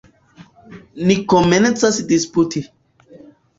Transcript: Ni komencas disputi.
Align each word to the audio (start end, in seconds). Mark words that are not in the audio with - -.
Ni 1.09 1.17
komencas 1.35 2.01
disputi. 2.15 2.67